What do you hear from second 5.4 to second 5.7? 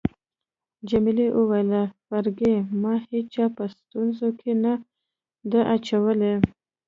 ده